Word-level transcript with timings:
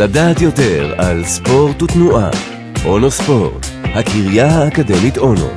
לדעת 0.00 0.40
יותר 0.40 0.94
על 0.98 1.24
ספורט 1.24 1.82
ותנועה. 1.82 2.30
אונו 2.86 3.10
ספורט, 3.10 3.66
הקריה 3.82 4.46
האקדמית 4.46 5.18
אונו. 5.18 5.48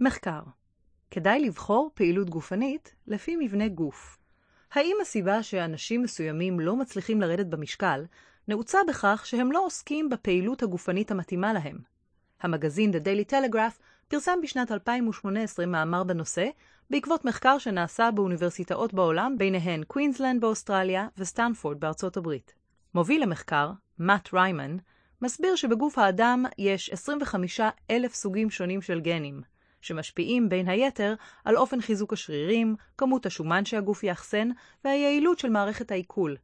מחקר 0.00 0.40
כדאי 1.10 1.40
לבחור 1.40 1.90
פעילות 1.94 2.30
גופנית 2.30 2.94
לפי 3.06 3.36
מבנה 3.40 3.68
גוף. 3.68 4.18
האם 4.72 4.96
הסיבה 5.02 5.42
שאנשים 5.42 6.02
מסוימים 6.02 6.60
לא 6.60 6.76
מצליחים 6.76 7.20
לרדת 7.20 7.46
במשקל 7.46 8.04
נעוצה 8.48 8.78
בכך 8.88 9.22
שהם 9.26 9.52
לא 9.52 9.66
עוסקים 9.66 10.08
בפעילות 10.08 10.62
הגופנית 10.62 11.10
המתאימה 11.10 11.52
להם? 11.52 11.78
המגזין 12.42 12.90
The 12.90 12.98
Daily 13.06 13.32
Telegraph 13.32 13.80
פרסם 14.08 14.38
בשנת 14.42 14.72
2018 14.72 15.66
מאמר 15.66 16.04
בנושא, 16.04 16.46
בעקבות 16.90 17.24
מחקר 17.24 17.58
שנעשה 17.58 18.10
באוניברסיטאות 18.10 18.94
בעולם, 18.94 19.38
ביניהן 19.38 19.84
קווינסלנד 19.84 20.40
באוסטרליה 20.40 21.08
וסטנפורד 21.18 21.80
בארצות 21.80 22.16
הברית. 22.16 22.54
מוביל 22.94 23.22
המחקר, 23.22 23.70
מאט 23.98 24.34
ריימן, 24.34 24.76
מסביר 25.22 25.56
שבגוף 25.56 25.98
האדם 25.98 26.44
יש 26.58 26.90
25 26.90 27.60
אלף 27.90 28.14
סוגים 28.14 28.50
שונים 28.50 28.82
של 28.82 29.00
גנים, 29.00 29.42
שמשפיעים 29.80 30.48
בין 30.48 30.68
היתר 30.68 31.14
על 31.44 31.56
אופן 31.56 31.80
חיזוק 31.80 32.12
השרירים, 32.12 32.76
כמות 32.98 33.26
השומן 33.26 33.64
שהגוף 33.64 34.02
יאחסן 34.02 34.48
והיעילות 34.84 35.38
של 35.38 35.50
מערכת 35.50 35.90
העיכול. 35.90 36.36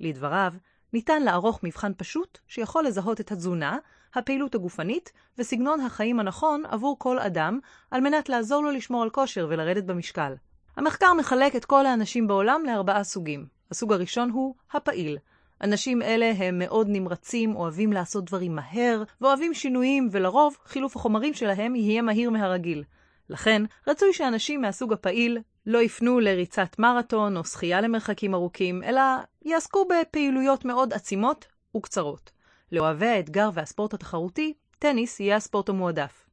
לדבריו, 0.00 0.52
ניתן 0.94 1.22
לערוך 1.22 1.60
מבחן 1.62 1.92
פשוט 1.96 2.38
שיכול 2.48 2.84
לזהות 2.84 3.20
את 3.20 3.32
התזונה, 3.32 3.78
הפעילות 4.14 4.54
הגופנית 4.54 5.12
וסגנון 5.38 5.80
החיים 5.80 6.20
הנכון 6.20 6.62
עבור 6.68 6.98
כל 6.98 7.18
אדם, 7.18 7.58
על 7.90 8.00
מנת 8.00 8.28
לעזור 8.28 8.62
לו 8.62 8.70
לשמור 8.70 9.02
על 9.02 9.10
כושר 9.10 9.46
ולרדת 9.50 9.84
במשקל. 9.84 10.34
המחקר 10.76 11.12
מחלק 11.12 11.56
את 11.56 11.64
כל 11.64 11.86
האנשים 11.86 12.26
בעולם 12.26 12.62
לארבעה 12.66 13.04
סוגים. 13.04 13.46
הסוג 13.70 13.92
הראשון 13.92 14.30
הוא 14.30 14.54
הפעיל. 14.72 15.18
אנשים 15.62 16.02
אלה 16.02 16.32
הם 16.36 16.58
מאוד 16.58 16.86
נמרצים, 16.90 17.56
אוהבים 17.56 17.92
לעשות 17.92 18.24
דברים 18.24 18.54
מהר, 18.54 19.02
ואוהבים 19.20 19.54
שינויים, 19.54 20.08
ולרוב 20.10 20.56
חילוף 20.64 20.96
החומרים 20.96 21.34
שלהם 21.34 21.74
יהיה 21.74 22.02
מהיר 22.02 22.30
מהרגיל. 22.30 22.84
לכן, 23.30 23.62
רצוי 23.86 24.12
שאנשים 24.12 24.60
מהסוג 24.60 24.92
הפעיל 24.92 25.38
לא 25.66 25.82
יפנו 25.82 26.20
לריצת 26.20 26.78
מרתון 26.78 27.36
או 27.36 27.44
שחייה 27.44 27.80
למרחקים 27.80 28.34
ארוכים, 28.34 28.82
אלא 28.82 29.02
יעסקו 29.42 29.88
בפעילויות 29.88 30.64
מאוד 30.64 30.92
עצימות 30.92 31.46
וקצרות. 31.76 32.30
לאוהבי 32.72 33.06
האתגר 33.06 33.50
והספורט 33.54 33.94
התחרותי, 33.94 34.54
טניס 34.78 35.20
יהיה 35.20 35.36
הספורט 35.36 35.68
המועדף. 35.68 36.26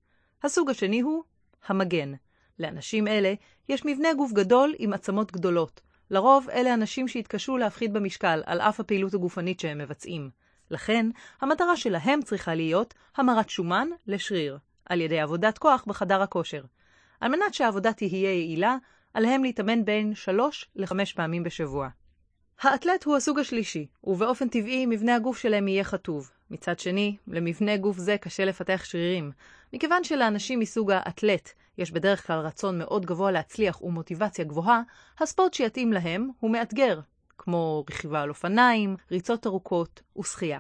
הסוג 0.43 0.69
השני 0.69 1.01
הוא 1.01 1.23
המגן. 1.67 2.13
לאנשים 2.59 3.07
אלה 3.07 3.33
יש 3.69 3.85
מבנה 3.85 4.13
גוף 4.13 4.31
גדול 4.31 4.73
עם 4.77 4.93
עצמות 4.93 5.31
גדולות. 5.31 5.81
לרוב 6.09 6.49
אלה 6.49 6.73
אנשים 6.73 7.07
שהתקשו 7.07 7.57
להפחית 7.57 7.91
במשקל 7.91 8.43
על 8.45 8.61
אף 8.61 8.79
הפעילות 8.79 9.13
הגופנית 9.13 9.59
שהם 9.59 9.77
מבצעים. 9.77 10.29
לכן, 10.71 11.09
המטרה 11.41 11.77
שלהם 11.77 12.21
צריכה 12.21 12.55
להיות 12.55 12.93
המרת 13.17 13.49
שומן 13.49 13.87
לשריר, 14.07 14.57
על 14.85 15.01
ידי 15.01 15.19
עבודת 15.19 15.57
כוח 15.57 15.83
בחדר 15.87 16.21
הכושר. 16.21 16.63
על 17.21 17.31
מנת 17.31 17.53
שהעבודה 17.53 17.93
תהיה 17.93 18.33
יעילה, 18.33 18.77
עליהם 19.13 19.43
להתאמן 19.43 19.85
בין 19.85 20.15
3 20.15 20.69
ל-5 20.75 20.95
פעמים 21.15 21.43
בשבוע. 21.43 21.89
האתלט 22.61 23.03
הוא 23.03 23.15
הסוג 23.15 23.39
השלישי, 23.39 23.87
ובאופן 24.03 24.47
טבעי 24.47 24.85
מבנה 24.85 25.15
הגוף 25.15 25.37
שלהם 25.37 25.67
יהיה 25.67 25.83
חטוב. 25.83 26.31
מצד 26.51 26.79
שני, 26.79 27.17
למבנה 27.27 27.77
גוף 27.77 27.97
זה 27.97 28.17
קשה 28.17 28.45
לפתח 28.45 28.81
שרירים. 28.83 29.31
מכיוון 29.73 30.03
שלאנשים 30.03 30.59
מסוג 30.59 30.91
האתלט 30.91 31.49
יש 31.77 31.91
בדרך 31.91 32.27
כלל 32.27 32.39
רצון 32.39 32.79
מאוד 32.79 33.05
גבוה 33.05 33.31
להצליח 33.31 33.81
ומוטיבציה 33.81 34.45
גבוהה, 34.45 34.81
הספורט 35.19 35.53
שיתאים 35.53 35.93
להם 35.93 36.29
הוא 36.39 36.51
מאתגר, 36.51 36.99
כמו 37.37 37.83
רכיבה 37.89 38.21
על 38.21 38.29
אופניים, 38.29 38.95
ריצות 39.11 39.47
ארוכות 39.47 40.01
ושחייה. 40.19 40.59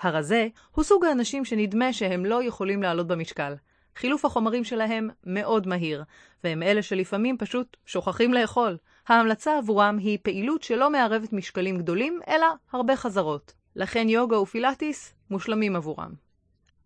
הרזה 0.00 0.48
הוא 0.70 0.84
סוג 0.84 1.04
האנשים 1.04 1.44
שנדמה 1.44 1.92
שהם 1.92 2.24
לא 2.24 2.42
יכולים 2.42 2.82
לעלות 2.82 3.06
במשקל. 3.06 3.54
חילוף 3.96 4.24
החומרים 4.24 4.64
שלהם 4.64 5.10
מאוד 5.26 5.66
מהיר, 5.66 6.04
והם 6.44 6.62
אלה 6.62 6.82
שלפעמים 6.82 7.38
פשוט 7.38 7.76
שוכחים 7.86 8.34
לאכול. 8.34 8.76
ההמלצה 9.08 9.58
עבורם 9.58 9.98
היא 9.98 10.18
פעילות 10.22 10.62
שלא 10.62 10.90
מערבת 10.90 11.32
משקלים 11.32 11.78
גדולים, 11.78 12.20
אלא 12.28 12.46
הרבה 12.72 12.96
חזרות. 12.96 13.52
לכן 13.76 14.08
יוגה 14.08 14.38
ופילאטיס 14.38 15.14
מושלמים 15.30 15.76
עבורם. 15.76 16.12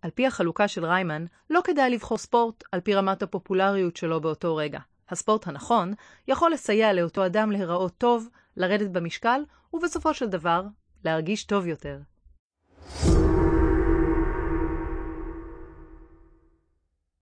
על 0.03 0.11
פי 0.11 0.27
החלוקה 0.27 0.69
של 0.69 0.85
ריימן, 0.85 1.25
לא 1.51 1.61
כדאי 1.65 1.91
לבחור 1.91 2.19
ספורט 2.19 2.65
על 2.73 2.81
פי 2.81 2.95
רמת 2.95 3.23
הפופולריות 3.23 3.97
שלו 3.97 4.21
באותו 4.21 4.57
רגע. 4.57 4.81
הספורט 5.11 5.47
הנכון 5.47 5.93
יכול 6.29 6.53
לסייע 6.53 6.93
לאותו 6.93 7.27
אדם 7.27 7.53
להיראות 7.53 7.93
טוב, 7.99 8.29
לרדת 8.57 8.91
במשקל, 8.91 9.41
ובסופו 9.73 10.15
של 10.15 10.27
דבר, 10.27 10.63
להרגיש 11.05 11.45
טוב 11.45 11.67
יותר. 11.67 11.99